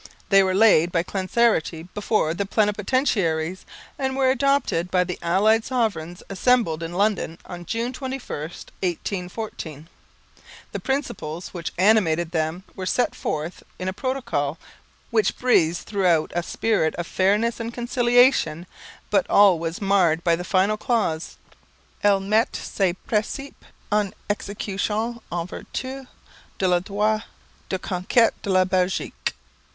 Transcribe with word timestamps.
They 0.29 0.41
were 0.41 0.55
laid 0.55 0.91
by 0.91 1.03
Clancarty 1.03 1.83
before 1.93 2.33
the 2.33 2.47
plenipotentiaries, 2.47 3.67
and 3.99 4.17
were 4.17 4.31
adopted 4.31 4.89
by 4.89 5.03
the 5.03 5.19
Allied 5.21 5.63
Sovereigns 5.63 6.23
assembled 6.27 6.81
in 6.81 6.93
London 6.93 7.37
on 7.45 7.67
June 7.67 7.93
21, 7.93 8.17
1814. 8.81 9.87
The 10.71 10.79
principles 10.79 11.49
which 11.49 11.71
animated 11.77 12.31
them 12.31 12.63
were 12.75 12.87
set 12.87 13.13
forth 13.13 13.61
in 13.77 13.87
a 13.87 13.93
protocol 13.93 14.57
which 15.11 15.37
breathes 15.37 15.81
throughout 15.83 16.31
a 16.33 16.41
spirit 16.41 16.95
of 16.95 17.05
fairness 17.05 17.59
and 17.59 17.71
conciliation 17.71 18.65
but 19.11 19.29
all 19.29 19.59
was 19.59 19.79
marred 19.83 20.23
by 20.23 20.35
the 20.35 20.43
final 20.43 20.77
clause 20.77 21.37
_Elles 22.03 22.25
mettent 22.25 22.55
ces 22.55 22.95
principes 23.05 23.67
en 23.91 24.15
exécution 24.31 25.21
en 25.31 25.45
vertu 25.45 26.07
de 26.57 26.67
leur 26.67 26.79
droit 26.79 27.21
de 27.69 27.77
conquete 27.77 28.33
de 28.41 28.49
la 28.49 28.65
Belgique. 28.65 29.35